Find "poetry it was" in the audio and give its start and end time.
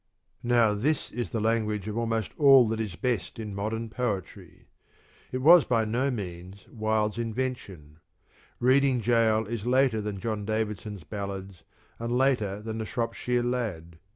3.87-5.63